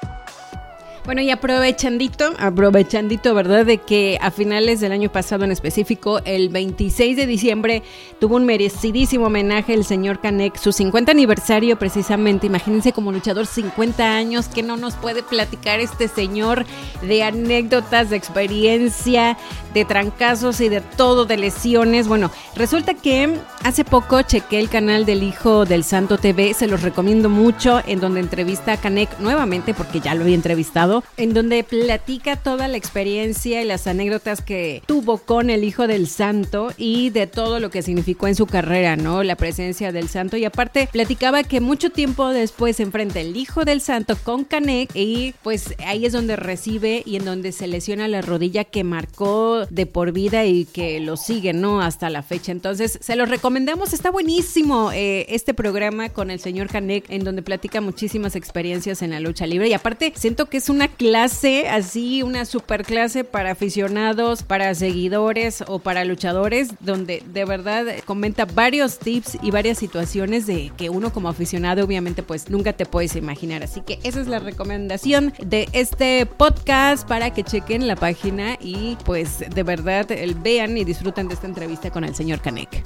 Bueno, 1.04 1.20
y 1.20 1.30
aprovechandito, 1.30 2.32
aprovechandito, 2.38 3.34
¿verdad? 3.34 3.66
De 3.66 3.78
que 3.78 4.18
a 4.20 4.30
finales 4.30 4.78
del 4.78 4.92
año 4.92 5.10
pasado 5.10 5.44
en 5.44 5.50
específico, 5.50 6.20
el 6.24 6.48
26 6.48 7.16
de 7.16 7.26
diciembre, 7.26 7.82
tuvo 8.20 8.36
un 8.36 8.46
merecidísimo 8.46 9.26
homenaje 9.26 9.74
el 9.74 9.84
señor 9.84 10.20
Canek, 10.20 10.56
su 10.56 10.70
50 10.70 11.10
aniversario 11.10 11.76
precisamente. 11.76 12.46
Imagínense 12.46 12.92
como 12.92 13.10
luchador 13.10 13.48
50 13.48 14.14
años, 14.14 14.46
que 14.46 14.62
no 14.62 14.76
nos 14.76 14.94
puede 14.94 15.24
platicar 15.24 15.80
este 15.80 16.06
señor 16.06 16.66
de 17.02 17.24
anécdotas, 17.24 18.08
de 18.08 18.16
experiencia, 18.16 19.36
de 19.74 19.84
trancazos 19.84 20.60
y 20.60 20.68
de 20.68 20.82
todo, 20.82 21.24
de 21.24 21.36
lesiones. 21.36 22.06
Bueno, 22.06 22.30
resulta 22.54 22.94
que 22.94 23.40
hace 23.64 23.84
poco 23.84 24.22
chequé 24.22 24.60
el 24.60 24.68
canal 24.68 25.04
del 25.04 25.24
Hijo 25.24 25.64
del 25.64 25.82
Santo 25.82 26.16
TV, 26.16 26.54
se 26.54 26.68
los 26.68 26.82
recomiendo 26.82 27.28
mucho, 27.28 27.80
en 27.88 27.98
donde 27.98 28.20
entrevista 28.20 28.74
a 28.74 28.76
Canek 28.76 29.18
nuevamente, 29.18 29.74
porque 29.74 29.98
ya 29.98 30.14
lo 30.14 30.22
había 30.22 30.36
entrevistado 30.36 30.91
en 31.16 31.34
donde 31.34 31.64
platica 31.64 32.36
toda 32.36 32.68
la 32.68 32.76
experiencia 32.76 33.62
y 33.62 33.64
las 33.64 33.86
anécdotas 33.86 34.42
que 34.42 34.82
tuvo 34.86 35.18
con 35.18 35.50
el 35.50 35.64
Hijo 35.64 35.86
del 35.86 36.08
Santo 36.08 36.72
y 36.76 37.10
de 37.10 37.26
todo 37.26 37.60
lo 37.60 37.70
que 37.70 37.82
significó 37.82 38.26
en 38.26 38.34
su 38.34 38.46
carrera, 38.46 38.96
¿no? 38.96 39.22
La 39.22 39.36
presencia 39.36 39.92
del 39.92 40.08
Santo. 40.08 40.36
Y 40.36 40.44
aparte, 40.44 40.88
platicaba 40.92 41.42
que 41.42 41.60
mucho 41.60 41.90
tiempo 41.90 42.28
después 42.28 42.76
se 42.76 42.82
enfrenta 42.82 43.20
el 43.20 43.36
Hijo 43.36 43.64
del 43.64 43.80
Santo 43.80 44.16
con 44.22 44.44
Canek 44.44 44.90
y 44.94 45.34
pues 45.42 45.74
ahí 45.86 46.06
es 46.06 46.12
donde 46.12 46.36
recibe 46.36 47.02
y 47.04 47.16
en 47.16 47.24
donde 47.24 47.52
se 47.52 47.66
lesiona 47.66 48.08
la 48.08 48.22
rodilla 48.22 48.64
que 48.64 48.84
marcó 48.84 49.66
de 49.70 49.86
por 49.86 50.12
vida 50.12 50.44
y 50.44 50.64
que 50.64 51.00
lo 51.00 51.16
sigue, 51.16 51.52
¿no? 51.52 51.80
Hasta 51.80 52.10
la 52.10 52.22
fecha. 52.22 52.52
Entonces, 52.52 52.98
se 53.00 53.16
los 53.16 53.28
recomendamos. 53.28 53.92
Está 53.92 54.10
buenísimo 54.10 54.92
eh, 54.92 55.26
este 55.28 55.54
programa 55.54 56.08
con 56.10 56.30
el 56.30 56.40
señor 56.40 56.68
Canek 56.68 57.08
en 57.08 57.24
donde 57.24 57.42
platica 57.42 57.80
muchísimas 57.80 58.36
experiencias 58.36 59.02
en 59.02 59.10
la 59.10 59.20
lucha 59.20 59.46
libre. 59.46 59.68
Y 59.68 59.72
aparte, 59.72 60.12
siento 60.16 60.46
que 60.46 60.58
es 60.58 60.68
una 60.68 60.81
clase 60.88 61.68
así, 61.68 62.22
una 62.22 62.44
super 62.44 62.84
clase 62.84 63.24
para 63.24 63.52
aficionados, 63.52 64.42
para 64.42 64.74
seguidores 64.74 65.64
o 65.66 65.78
para 65.78 66.04
luchadores, 66.04 66.70
donde 66.80 67.22
de 67.26 67.44
verdad 67.44 67.86
comenta 68.04 68.44
varios 68.44 68.98
tips 68.98 69.38
y 69.42 69.50
varias 69.50 69.78
situaciones 69.78 70.46
de 70.46 70.72
que 70.76 70.90
uno 70.90 71.12
como 71.12 71.28
aficionado 71.28 71.84
obviamente 71.84 72.22
pues 72.22 72.50
nunca 72.50 72.72
te 72.72 72.86
puedes 72.86 73.16
imaginar. 73.16 73.62
Así 73.62 73.80
que 73.80 73.98
esa 74.02 74.20
es 74.20 74.26
la 74.26 74.38
recomendación 74.38 75.32
de 75.42 75.68
este 75.72 76.26
podcast 76.26 77.06
para 77.06 77.32
que 77.32 77.44
chequen 77.44 77.86
la 77.86 77.96
página 77.96 78.56
y 78.60 78.96
pues 79.04 79.38
de 79.38 79.62
verdad 79.62 80.08
vean 80.42 80.76
y 80.76 80.84
disfruten 80.84 81.28
de 81.28 81.34
esta 81.34 81.46
entrevista 81.46 81.90
con 81.90 82.04
el 82.04 82.14
señor 82.14 82.40
Canek. 82.40 82.82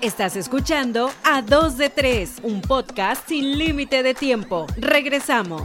Estás 0.00 0.34
escuchando 0.36 1.10
a 1.24 1.42
2 1.42 1.76
de 1.76 1.90
3, 1.90 2.36
un 2.42 2.62
podcast 2.62 3.28
sin 3.28 3.58
límite 3.58 4.02
de 4.02 4.14
tiempo. 4.14 4.66
Regresamos. 4.78 5.64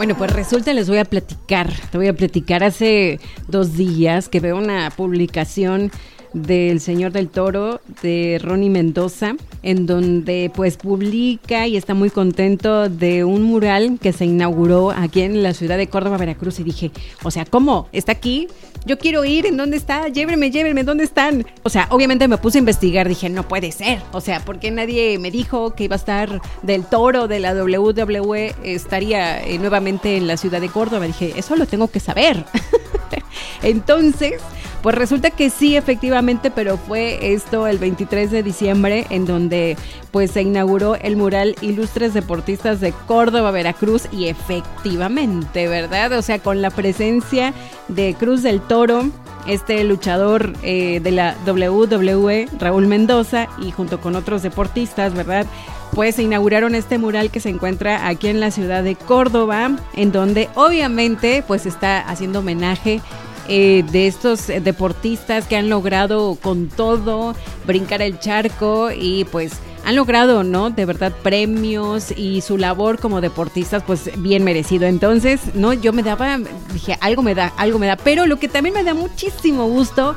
Bueno, 0.00 0.16
pues 0.16 0.32
resulta, 0.32 0.72
les 0.72 0.88
voy 0.88 0.96
a 0.96 1.04
platicar, 1.04 1.70
te 1.90 1.98
voy 1.98 2.08
a 2.08 2.14
platicar. 2.14 2.64
Hace 2.64 3.20
dos 3.48 3.76
días 3.76 4.30
que 4.30 4.40
veo 4.40 4.56
una 4.56 4.88
publicación 4.88 5.90
del 6.32 6.80
Señor 6.80 7.12
del 7.12 7.28
Toro 7.28 7.82
de 8.00 8.40
Ronnie 8.42 8.70
Mendoza, 8.70 9.36
en 9.62 9.86
donde 9.86 10.50
pues 10.54 10.76
publica 10.76 11.66
y 11.66 11.76
está 11.76 11.94
muy 11.94 12.10
contento 12.10 12.88
de 12.88 13.24
un 13.24 13.42
mural 13.42 13.98
que 14.00 14.12
se 14.12 14.24
inauguró 14.24 14.90
aquí 14.90 15.22
en 15.22 15.42
la 15.42 15.54
ciudad 15.54 15.76
de 15.76 15.88
Córdoba, 15.88 16.16
Veracruz. 16.16 16.60
Y 16.60 16.64
dije, 16.64 16.90
o 17.22 17.30
sea, 17.30 17.44
¿cómo? 17.44 17.88
¿Está 17.92 18.12
aquí? 18.12 18.48
Yo 18.86 18.98
quiero 18.98 19.24
ir, 19.24 19.44
¿en 19.44 19.56
dónde 19.56 19.76
está? 19.76 20.08
Llévenme, 20.08 20.50
llévenme, 20.50 20.84
¿dónde 20.84 21.04
están? 21.04 21.44
O 21.62 21.68
sea, 21.68 21.86
obviamente 21.90 22.28
me 22.28 22.38
puse 22.38 22.58
a 22.58 22.60
investigar, 22.60 23.08
dije, 23.08 23.28
no 23.28 23.46
puede 23.46 23.72
ser. 23.72 24.00
O 24.12 24.22
sea, 24.22 24.42
porque 24.44 24.70
nadie 24.70 25.18
me 25.18 25.30
dijo 25.30 25.74
que 25.74 25.84
iba 25.84 25.96
a 25.96 25.98
estar 25.98 26.40
del 26.62 26.84
toro 26.86 27.28
de 27.28 27.40
la 27.40 27.52
WWE, 27.52 28.54
estaría 28.62 29.42
eh, 29.44 29.58
nuevamente 29.58 30.16
en 30.16 30.26
la 30.26 30.38
ciudad 30.38 30.60
de 30.60 30.70
Córdoba? 30.70 31.06
Dije, 31.06 31.34
eso 31.36 31.56
lo 31.56 31.66
tengo 31.66 31.88
que 31.88 32.00
saber. 32.00 32.44
Entonces, 33.62 34.40
pues 34.82 34.96
resulta 34.96 35.30
que 35.30 35.50
sí, 35.50 35.76
efectivamente, 35.76 36.50
pero 36.50 36.78
fue 36.78 37.34
esto 37.34 37.66
el 37.66 37.78
23 37.78 38.30
de 38.30 38.42
diciembre 38.42 39.06
en 39.10 39.26
donde 39.26 39.76
pues 40.10 40.30
se 40.30 40.42
inauguró 40.42 40.96
el 40.96 41.16
mural 41.16 41.54
Ilustres 41.60 42.14
Deportistas 42.14 42.80
de 42.80 42.92
Córdoba, 42.92 43.50
Veracruz 43.50 44.08
y 44.10 44.28
efectivamente, 44.28 45.68
¿verdad? 45.68 46.12
O 46.12 46.22
sea, 46.22 46.38
con 46.38 46.62
la 46.62 46.70
presencia 46.70 47.52
de 47.88 48.14
Cruz 48.14 48.42
del 48.42 48.62
Toro, 48.62 49.10
este 49.46 49.84
luchador 49.84 50.54
eh, 50.62 51.00
de 51.00 51.10
la 51.10 51.36
WWE, 51.46 52.48
Raúl 52.58 52.86
Mendoza, 52.86 53.48
y 53.58 53.72
junto 53.72 54.00
con 54.00 54.16
otros 54.16 54.42
deportistas, 54.42 55.14
¿verdad? 55.14 55.46
Pues 55.94 56.18
inauguraron 56.18 56.74
este 56.74 56.98
mural 56.98 57.30
que 57.30 57.40
se 57.40 57.48
encuentra 57.48 58.06
aquí 58.08 58.28
en 58.28 58.40
la 58.40 58.50
ciudad 58.50 58.82
de 58.82 58.96
Córdoba, 58.96 59.76
en 59.94 60.12
donde 60.12 60.48
obviamente 60.54 61.44
pues 61.46 61.66
está 61.66 62.00
haciendo 62.00 62.40
homenaje 62.40 63.00
eh, 63.48 63.84
de 63.90 64.06
estos 64.06 64.46
deportistas 64.46 65.46
que 65.46 65.56
han 65.56 65.68
logrado 65.68 66.36
con 66.40 66.68
todo 66.68 67.34
brincar 67.66 68.02
el 68.02 68.20
charco 68.20 68.90
y 68.92 69.24
pues 69.24 69.52
han 69.84 69.96
logrado, 69.96 70.44
¿no? 70.44 70.70
De 70.70 70.84
verdad 70.84 71.12
premios 71.22 72.12
y 72.16 72.42
su 72.42 72.58
labor 72.58 72.98
como 73.00 73.20
deportistas 73.20 73.82
pues 73.82 74.10
bien 74.18 74.44
merecido. 74.44 74.86
Entonces, 74.86 75.40
no, 75.54 75.72
yo 75.72 75.92
me 75.92 76.02
daba, 76.02 76.38
dije, 76.72 76.96
algo 77.00 77.22
me 77.22 77.34
da, 77.34 77.52
algo 77.56 77.78
me 77.78 77.86
da, 77.86 77.96
pero 77.96 78.26
lo 78.26 78.38
que 78.38 78.48
también 78.48 78.74
me 78.74 78.84
da 78.84 78.94
muchísimo 78.94 79.66
gusto 79.66 80.14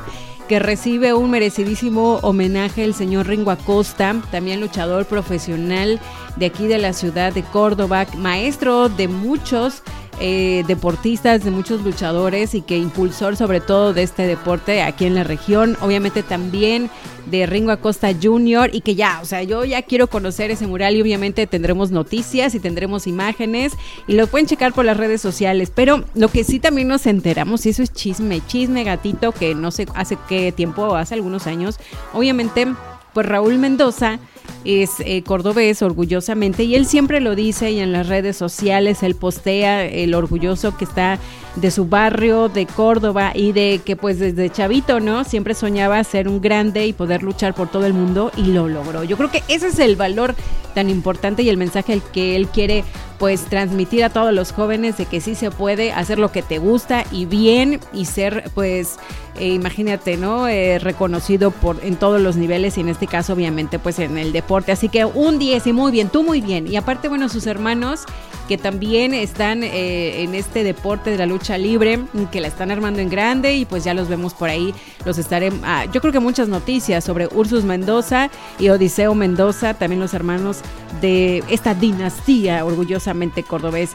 que 0.48 0.58
recibe 0.58 1.14
un 1.14 1.30
merecidísimo 1.30 2.16
homenaje 2.22 2.84
el 2.84 2.94
señor 2.94 3.26
Ringo 3.26 3.50
Acosta, 3.50 4.14
también 4.30 4.60
luchador 4.60 5.06
profesional 5.06 6.00
de 6.36 6.46
aquí 6.46 6.66
de 6.66 6.78
la 6.78 6.92
ciudad 6.92 7.32
de 7.32 7.42
Córdoba, 7.42 8.06
maestro 8.16 8.88
de 8.88 9.08
muchos 9.08 9.82
eh, 10.20 10.64
deportistas, 10.66 11.44
de 11.44 11.50
muchos 11.50 11.82
luchadores 11.82 12.54
y 12.54 12.62
que 12.62 12.76
impulsor 12.76 13.36
sobre 13.36 13.60
todo 13.60 13.92
de 13.92 14.02
este 14.02 14.26
deporte 14.26 14.82
aquí 14.82 15.04
en 15.06 15.14
la 15.14 15.24
región. 15.24 15.76
Obviamente 15.80 16.22
también 16.22 16.90
de 17.26 17.46
Ringo 17.46 17.70
Acosta 17.70 18.10
Jr. 18.20 18.70
y 18.72 18.80
que 18.82 18.94
ya, 18.94 19.20
o 19.22 19.24
sea, 19.24 19.42
yo 19.42 19.64
ya 19.64 19.82
quiero 19.82 20.08
conocer 20.08 20.50
ese 20.50 20.66
mural 20.66 20.96
y 20.96 21.02
obviamente 21.02 21.46
tendremos 21.46 21.90
noticias 21.90 22.54
y 22.54 22.60
tendremos 22.60 23.06
imágenes 23.06 23.72
y 24.06 24.14
lo 24.14 24.26
pueden 24.26 24.46
checar 24.46 24.72
por 24.72 24.84
las 24.84 24.96
redes 24.96 25.20
sociales. 25.20 25.72
Pero 25.74 26.04
lo 26.14 26.28
que 26.28 26.44
sí 26.44 26.60
también 26.60 26.88
nos 26.88 27.06
enteramos, 27.06 27.64
y 27.66 27.70
eso 27.70 27.82
es 27.82 27.92
chisme, 27.92 28.40
chisme 28.46 28.84
gatito 28.84 29.32
que 29.32 29.54
no 29.54 29.70
sé 29.70 29.86
hace 29.94 30.18
qué 30.28 30.52
tiempo, 30.52 30.96
hace 30.96 31.14
algunos 31.14 31.46
años, 31.46 31.78
obviamente, 32.12 32.66
pues 33.12 33.26
Raúl 33.26 33.58
Mendoza 33.58 34.18
es 34.64 34.90
eh, 35.00 35.22
cordobés 35.22 35.82
orgullosamente 35.82 36.64
y 36.64 36.74
él 36.74 36.86
siempre 36.86 37.20
lo 37.20 37.34
dice 37.34 37.70
y 37.70 37.80
en 37.80 37.92
las 37.92 38.08
redes 38.08 38.36
sociales 38.36 39.02
él 39.02 39.14
postea 39.14 39.84
el 39.84 40.14
orgulloso 40.14 40.76
que 40.76 40.84
está 40.84 41.18
de 41.56 41.70
su 41.70 41.86
barrio 41.86 42.48
de 42.48 42.66
Córdoba 42.66 43.32
y 43.34 43.52
de 43.52 43.80
que 43.84 43.96
pues 43.96 44.18
desde 44.18 44.50
chavito, 44.50 45.00
¿no? 45.00 45.24
Siempre 45.24 45.54
soñaba 45.54 46.02
ser 46.02 46.28
un 46.28 46.40
grande 46.40 46.86
y 46.86 46.92
poder 46.92 47.22
luchar 47.22 47.54
por 47.54 47.68
todo 47.68 47.86
el 47.86 47.94
mundo 47.94 48.32
y 48.36 48.44
lo 48.44 48.68
logró. 48.68 49.04
Yo 49.04 49.16
creo 49.16 49.30
que 49.30 49.42
ese 49.48 49.68
es 49.68 49.78
el 49.78 49.96
valor 49.96 50.34
tan 50.74 50.90
importante 50.90 51.42
y 51.42 51.48
el 51.48 51.56
mensaje 51.56 52.00
que 52.12 52.34
él 52.34 52.48
quiere 52.48 52.84
pues 53.18 53.44
transmitir 53.44 54.02
a 54.02 54.10
todos 54.10 54.34
los 54.34 54.52
jóvenes 54.52 54.96
de 54.98 55.06
que 55.06 55.20
sí 55.20 55.36
se 55.36 55.52
puede 55.52 55.92
hacer 55.92 56.18
lo 56.18 56.32
que 56.32 56.42
te 56.42 56.58
gusta 56.58 57.04
y 57.12 57.26
bien 57.26 57.78
y 57.92 58.06
ser 58.06 58.50
pues 58.54 58.96
eh, 59.38 59.48
imagínate, 59.48 60.16
¿no? 60.16 60.48
Eh, 60.48 60.78
reconocido 60.78 61.50
por 61.50 61.84
en 61.84 61.96
todos 61.96 62.20
los 62.20 62.36
niveles 62.36 62.76
y 62.76 62.80
en 62.80 62.88
este 62.88 63.06
caso 63.06 63.32
obviamente 63.32 63.78
pues 63.78 63.98
en 63.98 64.18
el 64.18 64.32
deporte. 64.34 64.72
Así 64.72 64.90
que 64.90 65.06
un 65.06 65.38
10 65.38 65.66
y 65.68 65.72
muy 65.72 65.90
bien, 65.90 66.10
tú 66.10 66.22
muy 66.22 66.42
bien. 66.42 66.66
Y 66.66 66.76
aparte, 66.76 67.08
bueno, 67.08 67.30
sus 67.30 67.46
hermanos 67.46 68.04
que 68.48 68.58
también 68.58 69.14
están 69.14 69.62
eh, 69.62 70.22
en 70.22 70.34
este 70.34 70.64
deporte 70.64 71.10
de 71.10 71.16
la 71.16 71.26
lucha 71.26 71.56
libre, 71.56 72.00
que 72.30 72.40
la 72.40 72.48
están 72.48 72.70
armando 72.70 73.00
en 73.00 73.08
grande 73.08 73.54
y 73.54 73.64
pues 73.64 73.84
ya 73.84 73.94
los 73.94 74.08
vemos 74.08 74.34
por 74.34 74.50
ahí. 74.50 74.74
Los 75.04 75.18
estaré, 75.18 75.50
ah, 75.62 75.86
yo 75.92 76.00
creo 76.00 76.12
que 76.12 76.20
muchas 76.20 76.48
noticias 76.48 77.04
sobre 77.04 77.26
Ursus 77.26 77.64
Mendoza 77.64 78.30
y 78.58 78.68
Odiseo 78.68 79.14
Mendoza, 79.14 79.74
también 79.74 80.00
los 80.00 80.14
hermanos 80.14 80.58
de 81.00 81.42
esta 81.48 81.74
dinastía 81.74 82.64
orgullosamente 82.64 83.42
cordobés. 83.42 83.92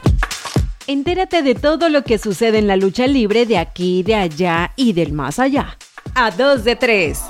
Entérate 0.86 1.42
de 1.42 1.54
todo 1.54 1.88
lo 1.88 2.02
que 2.02 2.18
sucede 2.18 2.58
en 2.58 2.66
la 2.66 2.76
lucha 2.76 3.06
libre 3.06 3.46
de 3.46 3.58
aquí, 3.58 4.02
de 4.02 4.16
allá 4.16 4.72
y 4.74 4.92
del 4.92 5.12
más 5.12 5.38
allá. 5.38 5.76
A 6.14 6.32
dos 6.32 6.64
de 6.64 6.74
tres. 6.74 7.20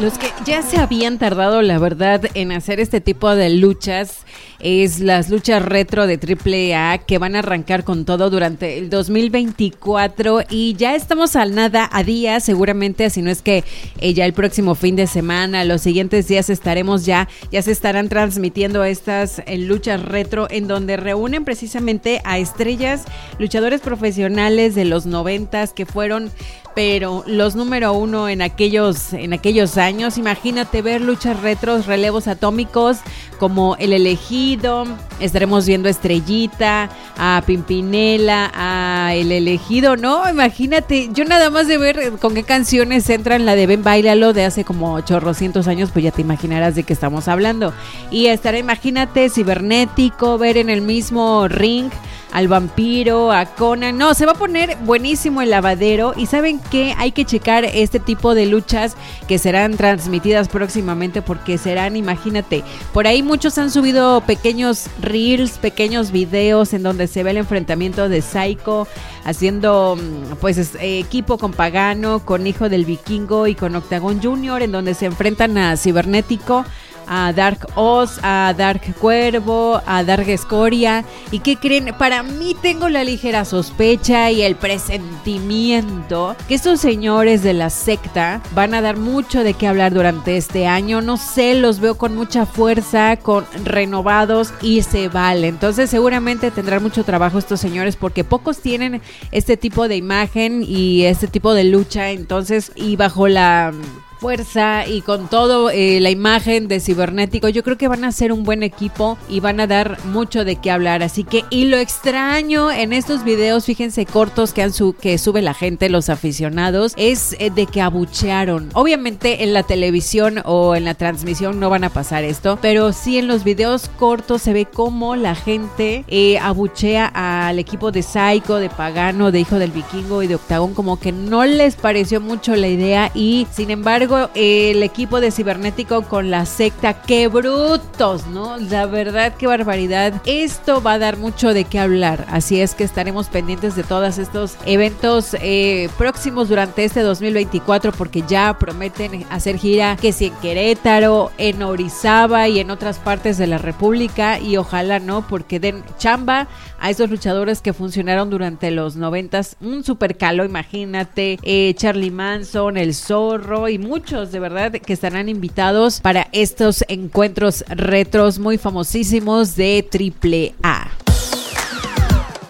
Los 0.00 0.18
que 0.18 0.26
ya 0.44 0.60
se 0.60 0.76
habían 0.76 1.18
tardado, 1.18 1.62
la 1.62 1.78
verdad, 1.78 2.20
en 2.34 2.52
hacer 2.52 2.80
este 2.80 3.00
tipo 3.00 3.34
de 3.34 3.48
luchas 3.48 4.26
es 4.60 5.00
las 5.00 5.30
luchas 5.30 5.62
retro 5.62 6.06
de 6.06 6.14
AAA 6.14 6.98
que 6.98 7.18
van 7.18 7.36
a 7.36 7.40
arrancar 7.40 7.84
con 7.84 8.04
todo 8.04 8.30
durante 8.30 8.78
el 8.78 8.90
2024 8.90 10.42
y 10.50 10.74
ya 10.74 10.94
estamos 10.94 11.36
al 11.36 11.54
nada 11.54 11.88
a 11.92 12.02
día, 12.02 12.40
seguramente, 12.40 13.10
si 13.10 13.22
no 13.22 13.30
es 13.30 13.42
que 13.42 13.64
eh, 13.98 14.14
ya 14.14 14.24
el 14.24 14.32
próximo 14.32 14.74
fin 14.74 14.96
de 14.96 15.06
semana, 15.06 15.64
los 15.64 15.82
siguientes 15.82 16.28
días 16.28 16.50
estaremos 16.50 17.04
ya, 17.04 17.28
ya 17.50 17.62
se 17.62 17.72
estarán 17.72 18.08
transmitiendo 18.08 18.84
estas 18.84 19.40
eh, 19.46 19.58
luchas 19.58 20.02
retro 20.02 20.46
en 20.50 20.68
donde 20.68 20.96
reúnen 20.96 21.44
precisamente 21.44 22.20
a 22.24 22.38
estrellas, 22.38 23.04
luchadores 23.38 23.80
profesionales 23.80 24.74
de 24.74 24.84
los 24.84 25.06
noventas 25.06 25.72
que 25.72 25.86
fueron 25.86 26.30
pero 26.76 27.24
los 27.26 27.56
número 27.56 27.94
uno 27.94 28.28
en 28.28 28.42
aquellos, 28.42 29.14
en 29.14 29.32
aquellos 29.32 29.78
años. 29.78 30.18
Imagínate 30.18 30.82
ver 30.82 31.00
luchas 31.00 31.40
retros, 31.40 31.86
relevos 31.86 32.28
atómicos 32.28 32.98
como 33.36 33.76
El 33.76 33.92
Elegido. 33.92 34.84
Estaremos 35.20 35.66
viendo 35.66 35.88
Estrellita, 35.88 36.90
a 37.16 37.42
Pimpinela, 37.46 38.50
a 38.54 39.14
El 39.14 39.32
Elegido, 39.32 39.96
¿no? 39.96 40.28
Imagínate, 40.28 41.08
yo 41.12 41.24
nada 41.24 41.50
más 41.50 41.68
de 41.68 41.78
ver 41.78 42.12
con 42.20 42.34
qué 42.34 42.42
canciones 42.42 43.08
entran 43.08 43.46
la 43.46 43.54
de 43.54 43.66
Ben 43.66 43.82
Bailalo 43.82 44.32
de 44.32 44.44
hace 44.44 44.64
como 44.64 45.00
chorrocientos 45.00 45.68
años, 45.68 45.90
pues 45.92 46.04
ya 46.04 46.10
te 46.10 46.20
imaginarás 46.20 46.74
de 46.74 46.82
qué 46.82 46.92
estamos 46.92 47.28
hablando. 47.28 47.72
Y 48.10 48.26
estará, 48.26 48.58
imagínate, 48.58 49.30
cibernético, 49.30 50.38
ver 50.38 50.56
en 50.56 50.70
el 50.70 50.82
mismo 50.82 51.48
ring 51.48 51.90
al 52.36 52.48
vampiro, 52.48 53.32
a 53.32 53.46
Conan. 53.46 53.96
No, 53.96 54.12
se 54.12 54.26
va 54.26 54.32
a 54.32 54.34
poner 54.34 54.76
buenísimo 54.84 55.40
el 55.40 55.48
lavadero. 55.48 56.12
Y 56.18 56.26
saben 56.26 56.60
que 56.60 56.94
hay 56.98 57.12
que 57.12 57.24
checar 57.24 57.64
este 57.64 57.98
tipo 57.98 58.34
de 58.34 58.44
luchas 58.44 58.94
que 59.26 59.38
serán 59.38 59.78
transmitidas 59.78 60.48
próximamente 60.48 61.22
porque 61.22 61.56
serán, 61.56 61.96
imagínate, 61.96 62.62
por 62.92 63.06
ahí 63.06 63.22
muchos 63.22 63.56
han 63.56 63.70
subido 63.70 64.20
pequeños 64.20 64.88
reels, 65.00 65.52
pequeños 65.52 66.10
videos 66.10 66.74
en 66.74 66.82
donde 66.82 67.06
se 67.06 67.22
ve 67.22 67.30
el 67.30 67.38
enfrentamiento 67.38 68.10
de 68.10 68.20
Psycho 68.20 68.86
haciendo 69.24 69.96
mm, 69.96 70.34
pues 70.38 70.76
equipo 70.78 71.38
con 71.38 71.54
Pagano, 71.54 72.18
con 72.18 72.46
Hijo 72.46 72.68
del 72.68 72.84
Vikingo 72.84 73.46
y 73.46 73.54
con 73.54 73.74
Octagon 73.74 74.22
Junior 74.22 74.60
en 74.60 74.72
donde 74.72 74.92
se 74.92 75.06
enfrentan 75.06 75.56
a 75.56 75.78
Cibernético 75.78 76.66
a 77.08 77.32
Dark 77.32 77.66
Oz, 77.74 78.18
a 78.22 78.54
Dark 78.56 78.94
Cuervo, 79.00 79.80
a 79.86 80.04
Dark 80.04 80.28
Escoria. 80.28 81.04
¿Y 81.30 81.40
qué 81.40 81.56
creen? 81.56 81.94
Para 81.98 82.22
mí 82.22 82.56
tengo 82.60 82.88
la 82.88 83.04
ligera 83.04 83.44
sospecha 83.44 84.30
y 84.30 84.42
el 84.42 84.56
presentimiento 84.56 86.36
que 86.48 86.54
estos 86.54 86.80
señores 86.80 87.42
de 87.42 87.52
la 87.52 87.70
secta 87.70 88.40
van 88.54 88.74
a 88.74 88.80
dar 88.80 88.96
mucho 88.96 89.44
de 89.44 89.54
qué 89.54 89.66
hablar 89.66 89.92
durante 89.92 90.36
este 90.36 90.66
año. 90.66 91.00
No 91.00 91.16
sé, 91.16 91.54
los 91.54 91.80
veo 91.80 91.96
con 91.96 92.14
mucha 92.14 92.46
fuerza, 92.46 93.16
con 93.16 93.44
renovados 93.64 94.52
y 94.62 94.82
se 94.82 95.08
vale. 95.08 95.48
Entonces 95.48 95.90
seguramente 95.90 96.50
tendrán 96.50 96.82
mucho 96.82 97.04
trabajo 97.04 97.38
estos 97.38 97.60
señores 97.60 97.96
porque 97.96 98.24
pocos 98.24 98.58
tienen 98.58 99.00
este 99.30 99.56
tipo 99.56 99.88
de 99.88 99.96
imagen 99.96 100.62
y 100.66 101.04
este 101.04 101.28
tipo 101.28 101.54
de 101.54 101.64
lucha. 101.64 102.10
Entonces, 102.10 102.72
y 102.74 102.96
bajo 102.96 103.28
la 103.28 103.72
fuerza 104.18 104.86
y 104.86 105.00
con 105.02 105.28
todo 105.28 105.70
eh, 105.70 106.00
la 106.00 106.10
imagen 106.10 106.68
de 106.68 106.80
cibernético, 106.80 107.48
yo 107.48 107.62
creo 107.62 107.76
que 107.76 107.88
van 107.88 108.04
a 108.04 108.12
ser 108.12 108.32
un 108.32 108.44
buen 108.44 108.62
equipo 108.62 109.18
y 109.28 109.40
van 109.40 109.60
a 109.60 109.66
dar 109.66 109.98
mucho 110.06 110.44
de 110.44 110.56
qué 110.56 110.70
hablar. 110.70 111.02
Así 111.02 111.24
que, 111.24 111.44
y 111.50 111.66
lo 111.66 111.76
extraño 111.76 112.70
en 112.70 112.92
estos 112.92 113.24
videos, 113.24 113.64
fíjense 113.64 114.06
cortos 114.06 114.52
que, 114.52 114.62
han 114.62 114.72
su 114.72 114.94
que 114.94 115.18
sube 115.18 115.42
la 115.42 115.54
gente, 115.54 115.88
los 115.88 116.08
aficionados, 116.08 116.94
es 116.96 117.36
eh, 117.38 117.50
de 117.50 117.66
que 117.66 117.80
abuchearon. 117.80 118.70
Obviamente 118.74 119.44
en 119.44 119.52
la 119.52 119.62
televisión 119.62 120.42
o 120.44 120.74
en 120.74 120.84
la 120.84 120.94
transmisión 120.94 121.60
no 121.60 121.70
van 121.70 121.84
a 121.84 121.90
pasar 121.90 122.24
esto, 122.24 122.58
pero 122.60 122.92
sí 122.92 123.18
en 123.18 123.28
los 123.28 123.44
videos 123.44 123.90
cortos 123.98 124.42
se 124.42 124.52
ve 124.52 124.66
como 124.66 125.16
la 125.16 125.34
gente 125.34 126.04
eh, 126.08 126.38
abuchea 126.38 127.06
al 127.14 127.58
equipo 127.58 127.92
de 127.92 128.02
Psycho, 128.02 128.56
de 128.56 128.70
Pagano, 128.70 129.32
de 129.32 129.40
Hijo 129.40 129.58
del 129.58 129.70
Vikingo 129.70 130.22
y 130.22 130.26
de 130.26 130.36
Octagón, 130.36 130.74
como 130.74 130.98
que 130.98 131.12
no 131.12 131.44
les 131.44 131.76
pareció 131.76 132.20
mucho 132.20 132.56
la 132.56 132.68
idea 132.68 133.10
y 133.14 133.46
sin 133.52 133.70
embargo 133.70 134.15
el 134.34 134.82
equipo 134.82 135.20
de 135.20 135.30
Cibernético 135.30 136.02
con 136.02 136.30
la 136.30 136.46
secta, 136.46 137.02
qué 137.02 137.28
brutos, 137.28 138.26
¿no? 138.26 138.56
La 138.58 138.86
verdad, 138.86 139.34
qué 139.36 139.46
barbaridad. 139.46 140.20
Esto 140.26 140.82
va 140.82 140.94
a 140.94 140.98
dar 140.98 141.16
mucho 141.16 141.52
de 141.54 141.64
qué 141.64 141.78
hablar, 141.78 142.26
así 142.30 142.60
es 142.60 142.74
que 142.74 142.84
estaremos 142.84 143.28
pendientes 143.28 143.76
de 143.76 143.82
todos 143.82 144.18
estos 144.18 144.56
eventos 144.66 145.36
eh, 145.40 145.88
próximos 145.98 146.48
durante 146.48 146.84
este 146.84 147.00
2024 147.00 147.92
porque 147.92 148.22
ya 148.28 148.58
prometen 148.58 149.24
hacer 149.30 149.58
gira 149.58 149.96
que 149.96 150.12
si 150.12 150.26
en 150.26 150.34
Querétaro, 150.36 151.32
en 151.38 151.62
Orizaba 151.62 152.48
y 152.48 152.60
en 152.60 152.70
otras 152.70 152.98
partes 152.98 153.38
de 153.38 153.46
la 153.46 153.58
República 153.58 154.38
y 154.38 154.56
ojalá 154.56 154.98
no 154.98 155.26
porque 155.26 155.60
den 155.60 155.84
chamba 155.98 156.48
a 156.78 156.90
esos 156.90 157.10
luchadores 157.10 157.62
que 157.62 157.72
funcionaron 157.72 158.30
durante 158.30 158.70
los 158.70 158.96
noventas, 158.96 159.56
un 159.60 159.82
super 159.84 160.16
calo, 160.16 160.44
imagínate, 160.44 161.38
eh, 161.42 161.74
Charlie 161.76 162.10
Manson, 162.10 162.76
El 162.76 162.94
Zorro 162.94 163.68
y 163.68 163.78
muchos 163.78 163.95
de 163.96 164.40
verdad 164.40 164.72
que 164.72 164.92
estarán 164.92 165.30
invitados 165.30 166.02
para 166.02 166.28
estos 166.32 166.84
encuentros 166.86 167.64
retros 167.66 168.38
muy 168.38 168.58
famosísimos 168.58 169.56
de 169.56 169.86
Triple 169.90 170.54
A. 170.62 170.90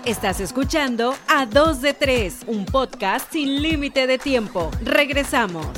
Estás 0.05 0.41
escuchando 0.41 1.15
a 1.29 1.47
2 1.47 1.83
de 1.83 1.95
3, 1.95 2.37
un 2.49 2.65
podcast 2.65 3.31
sin 3.31 3.63
límite 3.63 4.09
de 4.09 4.19
tiempo. 4.19 4.73
Regresamos. 4.83 5.69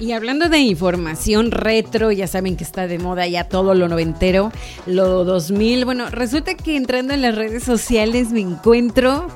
Y 0.00 0.12
hablando 0.12 0.48
de 0.48 0.58
información 0.58 1.52
retro, 1.52 2.10
ya 2.10 2.26
saben 2.26 2.56
que 2.56 2.64
está 2.64 2.88
de 2.88 2.98
moda 2.98 3.28
ya 3.28 3.44
todo 3.44 3.74
lo 3.74 3.86
noventero, 3.86 4.50
lo 4.86 5.24
2000. 5.24 5.84
Bueno, 5.84 6.10
resulta 6.10 6.54
que 6.54 6.76
entrando 6.76 7.14
en 7.14 7.22
las 7.22 7.36
redes 7.36 7.62
sociales 7.62 8.32
me 8.32 8.40
encuentro 8.40 9.28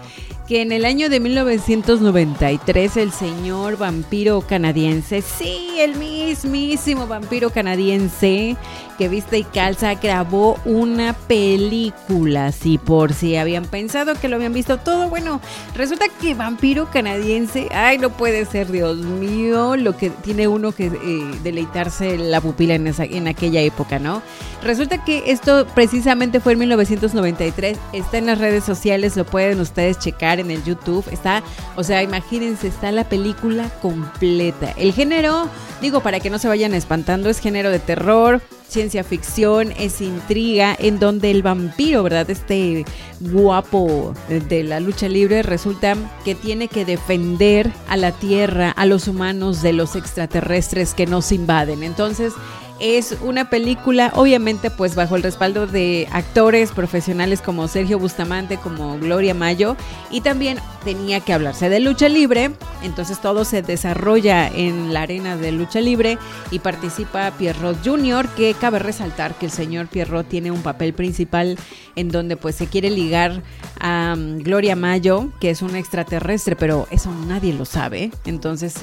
que 0.47 0.61
en 0.61 0.73
el 0.73 0.85
año 0.85 1.09
de 1.09 1.21
1993 1.21 2.97
el 2.99 3.13
señor 3.13 3.79
vampiro 3.79 4.43
canadiense, 4.43 5.23
sí, 5.23 5.77
el 5.79 5.97
mismísimo 5.97 7.07
vampiro 7.07 7.51
canadiense 7.51 8.57
que 8.99 9.09
viste 9.09 9.39
y 9.39 9.45
calza 9.45 9.95
grabó 9.95 10.59
una 10.65 11.15
película, 11.15 12.53
si 12.53 12.79
por 12.79 13.13
si 13.13 13.37
habían 13.37 13.65
pensado 13.65 14.15
que 14.15 14.29
lo 14.29 14.37
habían 14.37 14.53
visto 14.53 14.79
todo, 14.79 15.09
bueno, 15.09 15.41
resulta 15.75 16.07
que 16.21 16.35
vampiro 16.35 16.91
canadiense, 16.91 17.69
ay, 17.73 17.99
no 17.99 18.11
puede 18.11 18.45
ser, 18.45 18.71
Dios 18.71 18.99
mío, 18.99 19.77
lo 19.77 19.97
que 19.97 20.11
tiene 20.11 20.47
uno 20.47 20.73
que 20.73 20.87
eh, 20.87 21.41
deleitarse 21.43 22.19
la 22.19 22.41
pupila 22.41 22.75
en, 22.75 22.87
esa, 22.87 23.05
en 23.05 23.27
aquella 23.27 23.61
época, 23.63 23.99
¿no? 23.99 24.23
Resulta 24.63 25.05
que 25.05 25.25
esto 25.27 25.67
precisamente 25.75 26.41
fue 26.41 26.53
en 26.53 26.61
1993, 26.61 27.79
está 27.93 28.19
en 28.19 28.27
las 28.27 28.39
redes 28.39 28.65
sociales, 28.65 29.17
lo 29.17 29.27
pueden 29.27 29.61
ustedes 29.61 29.99
checar 29.99 30.34
en 30.41 30.51
el 30.51 30.63
YouTube. 30.65 31.05
Está, 31.11 31.43
o 31.77 31.85
sea, 31.85 32.03
imagínense, 32.03 32.69
está 32.69 32.93
la 32.93 33.09
película 33.09 33.69
completa. 33.81 34.73
El 34.77 34.93
género, 34.93 35.49
digo, 35.81 36.01
para 36.01 36.21
que 36.21 36.31
no 36.31 36.39
se 36.39 36.49
vayan 36.49 36.75
espantando, 36.75 37.31
es 37.31 37.39
género 37.39 37.71
de 37.71 37.79
terror, 37.79 38.41
ciencia 38.69 39.05
ficción, 39.05 39.73
es 39.79 40.01
intriga, 40.01 40.77
en 40.79 40.99
donde 40.99 41.31
el 41.31 41.43
vampiro, 41.43 42.03
¿verdad? 42.03 42.29
Este 42.29 42.85
guapo 43.21 44.15
de 44.29 44.65
la 44.65 44.81
lucha 44.81 45.09
libre 45.09 45.43
resulta 45.43 45.95
que 46.25 46.35
tiene 46.35 46.69
que 46.69 46.85
defender 46.85 47.71
a 47.89 47.97
la 47.97 48.13
Tierra, 48.13 48.71
a 48.71 48.87
los 48.87 49.07
humanos 49.07 49.63
de 49.63 49.73
los 49.73 49.95
extraterrestres 49.97 50.95
que 50.95 51.07
nos 51.07 51.31
invaden. 51.31 51.83
Entonces, 51.83 52.33
es 52.81 53.17
una 53.23 53.51
película, 53.51 54.13
obviamente, 54.15 54.71
pues 54.71 54.95
bajo 54.95 55.17
el 55.17 55.23
respaldo 55.23 55.67
de 55.67 56.09
actores 56.13 56.73
profesionales 56.73 57.41
como 57.41 57.69
Sergio 57.69 57.99
Bustamante, 57.99 58.57
como 58.57 58.99
Gloria 58.99 59.35
Mayo, 59.35 59.77
y 60.11 60.21
también 60.21 60.59
tenía 60.85 61.21
que 61.21 61.33
hablarse 61.33 61.69
de 61.69 61.81
lucha 61.81 62.09
libre, 62.09 62.51
entonces 62.83 63.21
todo 63.21 63.45
se 63.45 63.63
desarrolla 63.63 64.49
en 64.49 64.93
la 64.93 65.03
arena 65.03 65.37
de 65.37 65.53
lucha 65.53 65.81
libre 65.81 66.19
y 66.51 66.59
participa 66.59 67.33
Pierrot 67.39 67.79
Jr., 67.85 68.29
que 68.29 68.55
cabe 68.55 68.79
resaltar 68.81 69.35
que 69.35 69.47
el 69.47 69.53
señor 69.53 69.87
Pierrot 69.87 70.29
tiene 70.29 70.51
un 70.51 70.63
papel 70.63 70.93
principal 70.93 71.57
en 71.97 72.11
donde 72.11 72.37
pues 72.37 72.57
se 72.57 72.67
quiere 72.67 72.91
ligar 72.91 73.43
a 73.81 74.15
um, 74.17 74.39
Gloria 74.39 74.77
Mayo, 74.77 75.31
que 75.41 75.51
es 75.51 75.63
un 75.63 75.75
extraterrestre, 75.77 76.57
pero 76.57 76.87
eso 76.91 77.11
nadie 77.27 77.55
lo 77.55 77.65
sabe, 77.65 78.11
entonces 78.27 78.75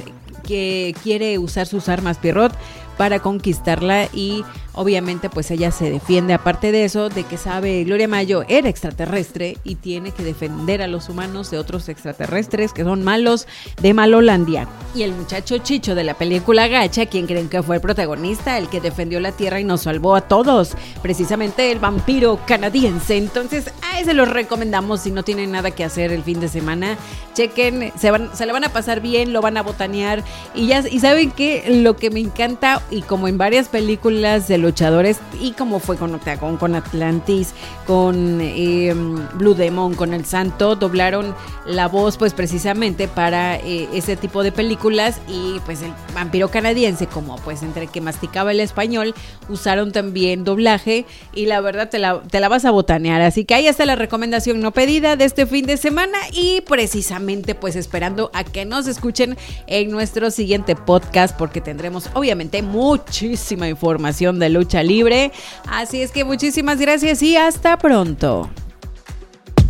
que 0.41 0.95
quiere 1.03 1.37
usar 1.37 1.67
sus 1.67 1.87
armas 1.87 2.17
Pierrot 2.17 2.53
para 2.97 3.19
conquistarla 3.19 4.05
y 4.13 4.43
obviamente 4.73 5.29
pues 5.29 5.51
ella 5.51 5.71
se 5.71 5.89
defiende 5.89 6.33
aparte 6.33 6.71
de 6.71 6.85
eso 6.85 7.09
de 7.09 7.23
que 7.23 7.37
sabe 7.37 7.83
Gloria 7.83 8.07
Mayo 8.07 8.43
era 8.47 8.69
extraterrestre 8.69 9.57
y 9.63 9.75
tiene 9.75 10.11
que 10.11 10.23
defender 10.23 10.81
a 10.81 10.87
los 10.87 11.09
humanos 11.09 11.51
de 11.51 11.57
otros 11.57 11.89
extraterrestres 11.89 12.73
que 12.73 12.83
son 12.83 13.03
malos 13.03 13.47
de 13.81 13.93
Malolandia. 13.93 14.67
Y 14.95 15.03
el 15.03 15.13
muchacho 15.13 15.57
Chicho 15.57 15.95
de 15.95 16.03
la 16.03 16.13
película 16.15 16.67
Gacha, 16.67 17.05
quien 17.05 17.27
creen 17.27 17.49
que 17.49 17.63
fue 17.63 17.75
el 17.77 17.81
protagonista, 17.81 18.57
el 18.57 18.69
que 18.69 18.81
defendió 18.81 19.19
la 19.19 19.31
Tierra 19.31 19.59
y 19.59 19.63
nos 19.63 19.81
salvó 19.81 20.15
a 20.15 20.21
todos, 20.21 20.75
precisamente 21.01 21.71
el 21.71 21.79
vampiro 21.79 22.39
canadiense. 22.45 23.17
Entonces, 23.17 23.71
a 23.81 23.99
ese 23.99 24.13
los 24.13 24.29
recomendamos 24.29 25.01
si 25.01 25.11
no 25.11 25.23
tienen 25.23 25.51
nada 25.51 25.71
que 25.71 25.83
hacer 25.83 26.11
el 26.11 26.23
fin 26.23 26.39
de 26.39 26.47
semana. 26.47 26.97
Chequen, 27.33 27.91
se, 27.97 28.11
van, 28.11 28.35
se 28.35 28.45
le 28.45 28.51
van 28.51 28.63
a 28.63 28.69
pasar 28.69 29.01
bien, 29.01 29.33
lo 29.33 29.41
van 29.41 29.57
a 29.57 29.63
botanear 29.63 30.23
y 30.53 30.67
ya 30.67 30.79
y 30.79 30.99
saben 30.99 31.31
que 31.31 31.63
lo 31.69 31.95
que 31.95 32.09
me 32.09 32.19
encanta 32.19 32.81
y 32.91 33.01
como 33.01 33.27
en 33.27 33.37
varias 33.37 33.69
películas 33.69 34.47
de 34.47 34.57
luchadores 34.61 35.19
y 35.39 35.51
como 35.51 35.79
fue 35.79 35.97
con 35.97 36.13
Octagon, 36.13 36.57
con 36.57 36.75
Atlantis, 36.75 37.53
con 37.85 38.39
em, 38.41 39.27
Blue 39.37 39.53
Demon, 39.53 39.95
con 39.95 40.13
El 40.13 40.25
Santo, 40.25 40.75
doblaron 40.75 41.35
la 41.65 41.87
voz 41.87 42.17
pues 42.17 42.33
precisamente 42.33 43.07
para 43.07 43.57
eh, 43.57 43.87
ese 43.93 44.15
tipo 44.15 44.43
de 44.43 44.51
películas 44.51 45.19
y 45.27 45.59
pues 45.65 45.81
el 45.81 45.91
vampiro 46.13 46.49
canadiense 46.49 47.07
como 47.07 47.35
pues 47.37 47.63
entre 47.63 47.87
que 47.87 48.01
masticaba 48.01 48.51
el 48.51 48.59
español 48.59 49.13
usaron 49.49 49.91
también 49.91 50.43
doblaje 50.43 51.05
y 51.33 51.45
la 51.45 51.61
verdad 51.61 51.89
te 51.89 51.99
la, 51.99 52.49
vas 52.49 52.65
a 52.65 52.71
botanear. 52.71 53.21
Así 53.21 53.45
que 53.45 53.53
ahí 53.53 53.67
está 53.67 53.85
la 53.85 53.95
recomendación 53.95 54.59
no 54.61 54.71
pedida 54.71 55.15
de 55.15 55.25
este 55.25 55.45
fin 55.45 55.65
de 55.65 55.77
semana 55.77 56.17
y 56.31 56.61
precisamente 56.61 57.55
pues 57.55 57.75
esperando 57.75 58.31
a 58.33 58.43
que 58.43 58.65
nos 58.65 58.87
escuchen 58.87 59.37
en 59.67 59.91
nuestro 59.91 60.31
siguiente 60.31 60.75
podcast 60.75 61.37
porque 61.37 61.61
tendremos 61.61 62.09
obviamente 62.13 62.61
muchísima 62.61 63.67
información 63.67 64.39
de 64.39 64.49
lucha 64.51 64.83
libre. 64.83 65.31
Así 65.67 66.01
es 66.01 66.11
que 66.11 66.23
muchísimas 66.23 66.79
gracias 66.79 67.23
y 67.23 67.35
hasta 67.37 67.77
pronto. 67.77 68.49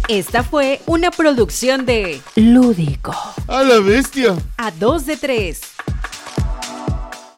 Esta 0.08 0.44
fue 0.44 0.82
una 0.88 1.10
producción 1.12 1.86
de 1.86 2.20
Lúdico. 2.36 3.16
A 3.48 3.64
la 3.64 3.80
bestia. 3.80 4.36
A 4.58 4.72
dos 4.72 5.06
de 5.06 5.16
tres. 5.16 5.62